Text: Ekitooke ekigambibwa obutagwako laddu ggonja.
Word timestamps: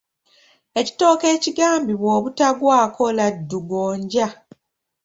Ekitooke 0.79 1.25
ekigambibwa 1.35 2.09
obutagwako 2.17 3.03
laddu 3.17 3.57
ggonja. 3.67 4.27